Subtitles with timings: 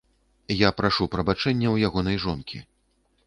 [0.59, 2.63] Я прашу прабачэння ў ягонай жонкі.